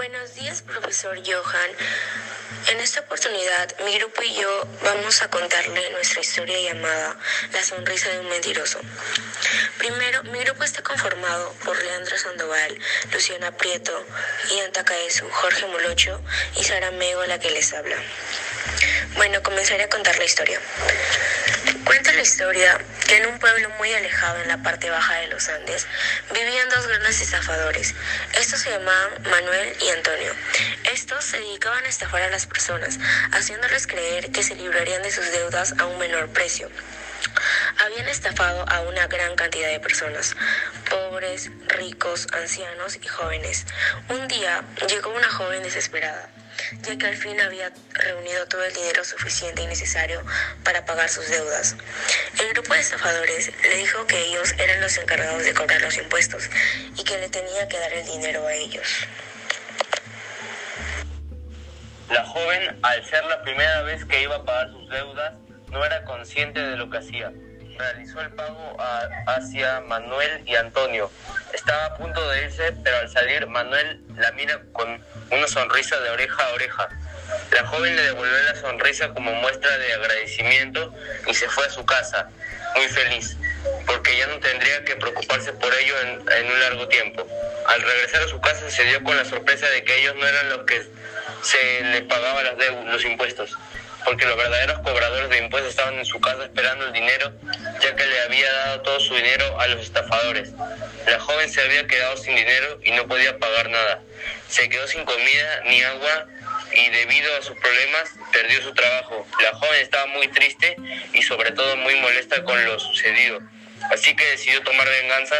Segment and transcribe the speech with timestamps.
[0.00, 1.70] Buenos días, profesor Johan.
[2.68, 7.18] En esta oportunidad, mi grupo y yo vamos a contarle nuestra historia llamada
[7.52, 8.80] La sonrisa de un mentiroso.
[9.76, 12.78] Primero, mi grupo está conformado por Leandro Sandoval,
[13.12, 13.92] Luciana Prieto,
[14.56, 16.18] Ian Takaesu, Jorge Molocho
[16.56, 17.96] y Sara Mego, la que les habla.
[19.16, 20.58] Bueno, comenzaré a contar la historia.
[21.84, 25.48] Cuenta la historia que en un pueblo muy alejado en la parte baja de los
[25.48, 25.86] Andes
[26.32, 27.94] vivían dos grandes estafadores.
[28.38, 30.32] Estos se llamaban Manuel y Antonio.
[30.92, 32.98] Estos se dedicaban a estafar a las personas,
[33.32, 36.70] haciéndoles creer que se librarían de sus deudas a un menor precio
[37.84, 40.36] habían estafado a una gran cantidad de personas,
[40.88, 43.66] pobres, ricos, ancianos y jóvenes.
[44.08, 46.30] Un día llegó una joven desesperada
[46.82, 50.22] ya que al fin había reunido todo el dinero suficiente y necesario
[50.64, 51.76] para pagar sus deudas.
[52.38, 56.50] El grupo de estafadores le dijo que ellos eran los encargados de cobrar los impuestos
[56.96, 59.06] y que le tenía que dar el dinero a ellos.
[62.10, 65.34] La joven, al ser la primera vez que iba a pagar sus deudas,
[65.68, 67.32] no era consciente de lo que hacía.
[67.80, 68.76] Realizó el pago
[69.26, 71.10] hacia Manuel y Antonio.
[71.54, 76.10] Estaba a punto de irse, pero al salir Manuel la mira con una sonrisa de
[76.10, 76.88] oreja a oreja.
[77.52, 80.92] La joven le devolvió la sonrisa como muestra de agradecimiento
[81.26, 82.28] y se fue a su casa,
[82.76, 83.38] muy feliz,
[83.86, 87.26] porque ya no tendría que preocuparse por ello en, un largo tiempo.
[87.66, 90.50] Al regresar a su casa se dio con la sorpresa de que ellos no eran
[90.50, 90.86] los que
[91.42, 92.46] se le pagaban
[92.86, 93.56] los impuestos,
[94.04, 97.32] porque los verdaderos cobradores de impuestos estaban en su casa esperando el dinero,
[97.80, 100.52] ya que le había dado todo su dinero a los estafadores.
[101.06, 104.02] La joven se había quedado sin dinero y no podía pagar nada
[104.50, 106.26] se quedó sin comida ni agua
[106.72, 109.26] y debido a sus problemas perdió su trabajo.
[109.40, 110.76] La joven estaba muy triste
[111.12, 113.40] y sobre todo muy molesta con lo sucedido.
[113.92, 115.36] Así que decidió tomar venganza,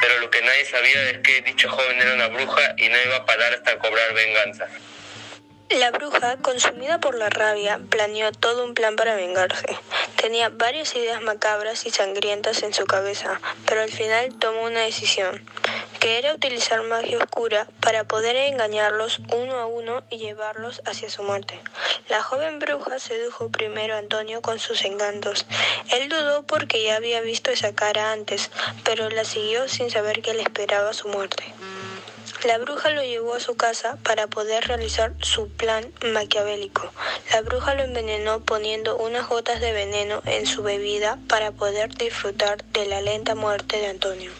[0.00, 3.16] pero lo que nadie sabía es que dicha joven era una bruja y no iba
[3.16, 4.68] a parar hasta cobrar venganza.
[5.70, 9.66] La bruja, consumida por la rabia, planeó todo un plan para vengarse.
[10.16, 15.42] Tenía varias ideas macabras y sangrientas en su cabeza, pero al final tomó una decisión
[16.04, 21.22] que era utilizar magia oscura para poder engañarlos uno a uno y llevarlos hacia su
[21.22, 21.58] muerte.
[22.10, 25.46] La joven bruja sedujo primero a Antonio con sus encantos.
[25.90, 28.50] Él dudó porque ya había visto esa cara antes,
[28.84, 31.54] pero la siguió sin saber que le esperaba su muerte.
[32.44, 36.92] La bruja lo llevó a su casa para poder realizar su plan maquiavélico.
[37.32, 42.62] La bruja lo envenenó poniendo unas gotas de veneno en su bebida para poder disfrutar
[42.64, 44.30] de la lenta muerte de Antonio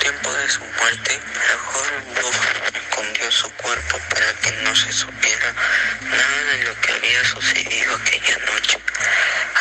[0.00, 5.54] tiempo de su muerte, la joven bruja escondió su cuerpo para que no se supiera
[6.00, 8.78] nada de lo que había sucedido aquella noche.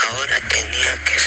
[0.09, 1.19] Ahora tenía que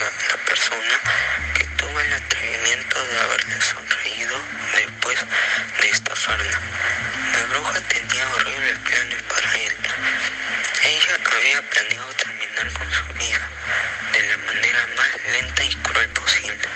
[0.00, 1.00] la persona
[1.54, 4.34] que tuvo el atrevimiento de haberle sonreído
[4.74, 5.18] después
[5.80, 6.58] de estafarla.
[7.32, 9.76] La bruja tenía horribles planes para él.
[10.84, 13.50] Ella había planeado terminar con su vida
[14.12, 16.68] de la manera más lenta y cruel posible,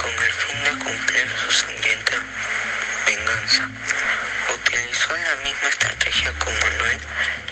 [0.00, 2.16] con el fin de cumplir su sangrienta
[3.04, 3.68] venganza.
[4.54, 6.98] Utilizó la misma estrategia con Manuel,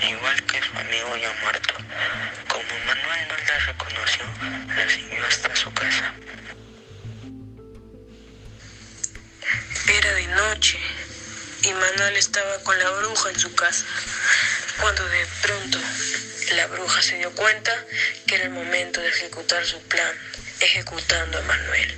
[0.09, 1.75] igual que su amigo ya muerto.
[11.81, 13.87] Manuel estaba con la bruja en su casa
[14.81, 15.79] cuando de pronto
[16.55, 17.73] la bruja se dio cuenta
[18.27, 20.13] que era el momento de ejecutar su plan,
[20.61, 21.97] ejecutando a Manuel.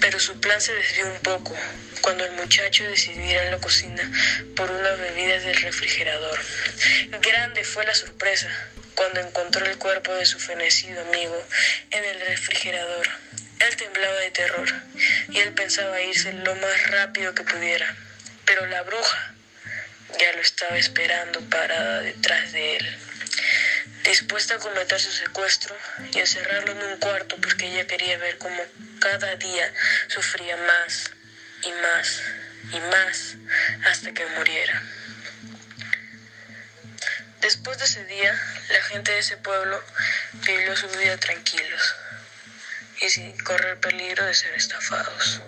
[0.00, 1.54] Pero su plan se desvió un poco
[2.00, 4.10] cuando el muchacho decidió ir a la cocina
[4.56, 6.38] por unas bebidas del refrigerador.
[7.20, 8.48] Grande fue la sorpresa
[8.94, 11.46] cuando encontró el cuerpo de su fenecido amigo
[11.90, 13.06] en el refrigerador.
[13.58, 14.68] Él temblaba de terror
[15.28, 17.94] y él pensaba irse lo más rápido que pudiera.
[18.46, 19.34] Pero la bruja
[20.18, 22.98] ya lo estaba esperando parada detrás de él,
[24.04, 25.76] dispuesta a cometer su secuestro
[26.12, 28.62] y encerrarlo en un cuarto porque ella quería ver cómo
[29.00, 29.72] cada día
[30.08, 31.10] sufría más
[31.62, 32.22] y más
[32.72, 33.34] y más
[33.84, 34.82] hasta que muriera.
[37.40, 38.32] Después de ese día,
[38.70, 39.82] la gente de ese pueblo
[40.46, 41.94] vivió su vida tranquilos
[43.00, 45.42] y sin correr peligro de ser estafados.